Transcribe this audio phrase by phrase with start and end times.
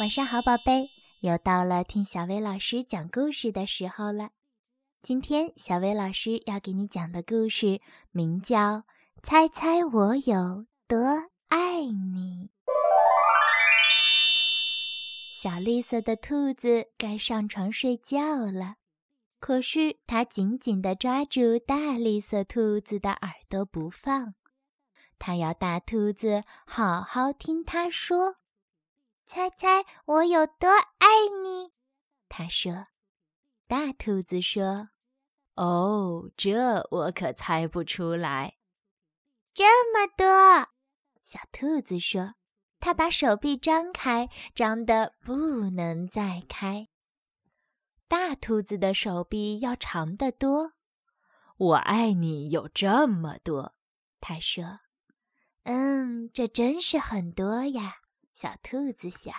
[0.00, 0.90] 晚上好，宝贝，
[1.20, 4.30] 又到了听小薇老师讲故事的时候了。
[5.00, 8.78] 今天小薇老师要给你讲的故事名叫
[9.22, 10.98] 《猜猜我有多
[11.46, 12.48] 爱你》。
[15.32, 18.74] 小绿色的兔子该上床睡觉了，
[19.38, 24.34] 可是它紧紧地抓住大绿色兔子的耳朵不放，
[25.20, 28.38] 它要大兔子好好听它说。
[29.26, 31.08] 猜猜我有多爱
[31.42, 31.72] 你？
[32.28, 32.86] 他说。
[33.66, 34.90] 大兔子说
[35.56, 38.58] ：“哦，这我可猜不出来。”
[39.54, 40.68] 这么多，
[41.24, 42.34] 小兔子说。
[42.80, 46.88] 它把手臂张开，张得不能再开。
[48.06, 50.74] 大兔子的手臂要长得多。
[51.56, 53.74] 我爱你有这么多，
[54.20, 54.80] 他说。
[55.62, 58.02] 嗯，这真是很多呀。
[58.34, 59.32] 小兔子想：“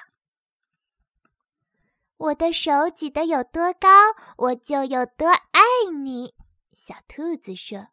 [2.15, 3.89] 我的手举得有多高，
[4.37, 5.61] 我就有多爱
[6.01, 6.33] 你。”
[6.71, 7.89] 小兔子说：“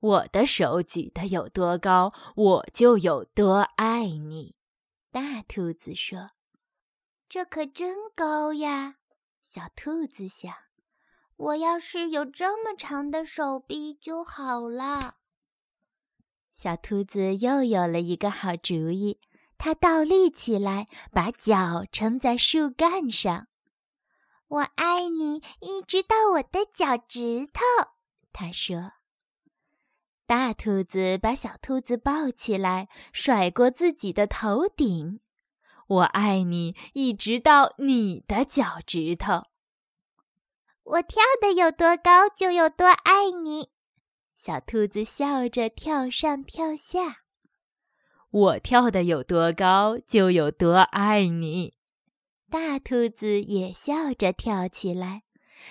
[0.00, 4.56] 我的手举得有多高，我就有多爱你。”
[5.12, 6.30] 大兔子说
[7.28, 8.96] ：“这可真高呀！”
[9.44, 10.50] 小兔子想
[11.36, 15.16] ：“我要是有这么长的手臂就好了。”
[16.54, 19.20] 小兔子又有了一个好主意。
[19.64, 23.46] 它倒立起来，把脚撑在树干上。
[24.48, 27.62] 我爱你，一直到我的脚趾头。
[28.32, 28.94] 他说。
[30.26, 35.20] 大兔子把小兔子抱起来，甩过自己的头顶。
[35.86, 39.44] 我爱你，一直到你的脚趾头。
[40.82, 43.70] 我跳得有多高，就有多爱你。
[44.36, 47.21] 小兔子笑着跳上跳下。
[48.32, 51.74] 我跳得有多高，就有多爱你。
[52.50, 55.22] 大兔子也笑着跳起来，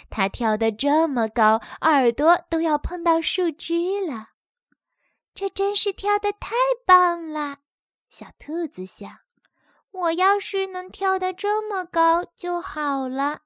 [0.10, 4.30] 它跳得这么高，耳朵都要碰到树枝了。
[5.34, 6.56] 这真是跳得太
[6.86, 7.60] 棒了，
[8.10, 9.20] 小兔子想。
[9.92, 13.42] 我要是能跳得这么高就好了。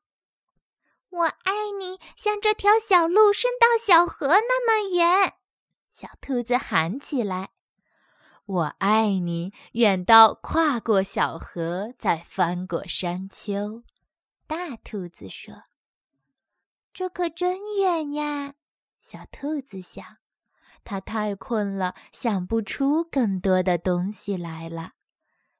[1.09, 5.33] 我爱你，像这条小路伸到小河那么远。
[5.91, 7.51] 小兔子喊起来。
[8.45, 13.81] 我爱你，远到跨过小河，再翻过山丘。
[14.45, 15.63] 大兔子说
[16.93, 18.53] ：“这可真远呀！”
[19.01, 20.05] 小兔子想，
[20.83, 24.91] 它太困了，想不出更多的东西来了。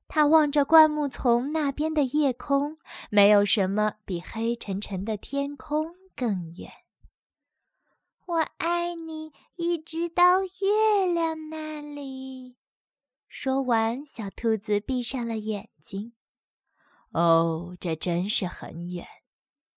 [0.07, 2.78] 它望着灌木丛那边的夜空，
[3.09, 6.72] 没有什么比黑沉沉的天空更远。
[8.28, 11.81] 我爱你，一直到月亮那。
[13.45, 16.13] 说完，小兔子闭上了眼睛。
[17.11, 19.06] 哦，这真是很远，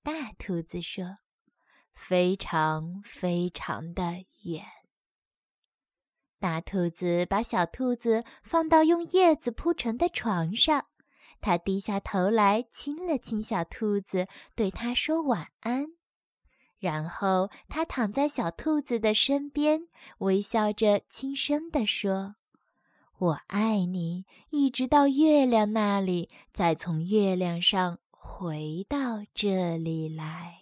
[0.02, 1.18] 大兔子说
[1.94, 4.64] ：“非常非常的远。”
[6.40, 10.86] 大兔子把小兔子放到用叶子铺成的床上，
[11.42, 15.88] 它低下头来亲了亲小兔子，对它说晚安。
[16.78, 19.88] 然后，它躺在小兔子的身边，
[20.20, 22.36] 微笑着轻声地说。
[23.20, 30.60] 我爱你，一直到月亮那里，再从月亮上回到这里来。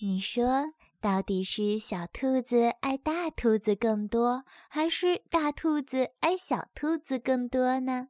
[0.00, 8.08] 你说，到底是小兔子爱大兔子更多，还是大兔子爱小兔子更多呢？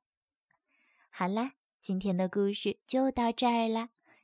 [1.11, 3.89] 好啦，今天的故事就到这儿啦。